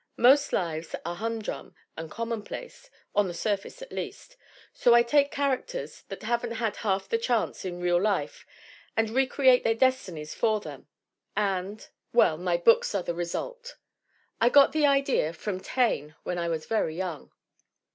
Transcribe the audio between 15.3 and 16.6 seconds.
from Taine when I